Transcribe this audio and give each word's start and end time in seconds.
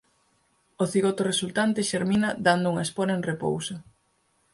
O 0.83 0.85
cigoto 0.91 1.21
resultante 1.31 1.87
xermina 1.91 2.29
dando 2.47 2.65
unha 2.73 2.85
espora 2.87 3.13
en 3.17 3.21
repouso. 3.31 3.75